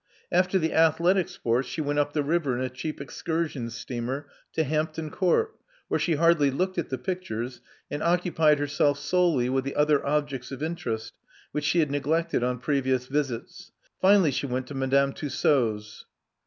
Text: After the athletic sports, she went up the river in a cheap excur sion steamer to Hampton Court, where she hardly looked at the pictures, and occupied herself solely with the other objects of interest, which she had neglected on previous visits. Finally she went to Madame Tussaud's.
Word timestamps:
After 0.31 0.57
the 0.57 0.73
athletic 0.73 1.29
sports, 1.29 1.67
she 1.67 1.79
went 1.79 1.99
up 1.99 2.13
the 2.13 2.23
river 2.23 2.57
in 2.57 2.63
a 2.65 2.71
cheap 2.71 2.99
excur 2.99 3.47
sion 3.47 3.69
steamer 3.69 4.25
to 4.53 4.63
Hampton 4.63 5.11
Court, 5.11 5.53
where 5.89 5.99
she 5.99 6.15
hardly 6.15 6.49
looked 6.49 6.79
at 6.79 6.89
the 6.89 6.97
pictures, 6.97 7.61
and 7.91 8.01
occupied 8.01 8.57
herself 8.57 8.97
solely 8.97 9.47
with 9.47 9.63
the 9.63 9.75
other 9.75 10.03
objects 10.03 10.51
of 10.51 10.63
interest, 10.63 11.13
which 11.51 11.65
she 11.65 11.81
had 11.81 11.91
neglected 11.91 12.41
on 12.41 12.57
previous 12.57 13.05
visits. 13.05 13.71
Finally 14.01 14.31
she 14.31 14.47
went 14.47 14.65
to 14.65 14.73
Madame 14.73 15.13
Tussaud's. 15.13 16.07